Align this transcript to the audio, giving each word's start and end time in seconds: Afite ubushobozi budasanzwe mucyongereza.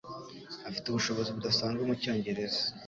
Afite 0.69 0.85
ubushobozi 0.87 1.29
budasanzwe 1.35 1.81
mucyongereza. 1.89 2.61